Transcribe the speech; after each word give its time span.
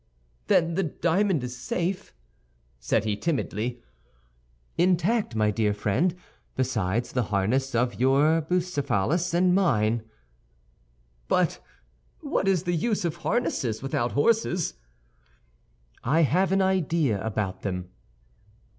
"Then 0.47 0.73
the 0.73 0.81
diamond 0.81 1.43
is 1.43 1.55
safe?" 1.55 2.15
said 2.79 3.03
he, 3.03 3.15
timidly. 3.15 3.83
"Intact, 4.75 5.35
my 5.35 5.51
dear 5.51 5.75
friend; 5.75 6.15
besides 6.55 7.11
the 7.11 7.21
harness 7.29 7.75
of 7.75 7.99
your 7.99 8.41
Bucephalus 8.41 9.31
and 9.35 9.53
mine." 9.53 10.01
"But 11.27 11.59
what 12.21 12.47
is 12.47 12.63
the 12.63 12.73
use 12.75 13.05
of 13.05 13.17
harnesses 13.17 13.83
without 13.83 14.13
horses?" 14.13 14.73
"I 16.03 16.21
have 16.21 16.51
an 16.51 16.63
idea 16.63 17.23
about 17.23 17.61
them." 17.61 17.89